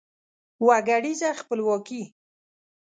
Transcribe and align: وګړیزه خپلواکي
وګړیزه 0.67 1.29
خپلواکي 1.41 2.01